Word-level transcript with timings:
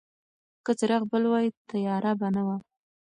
که 0.65 0.71
څراغ 0.79 1.03
بل 1.11 1.23
وای، 1.31 1.47
تیاره 1.69 2.11
به 2.19 2.27
نه 2.35 2.41
وه. 2.47 2.57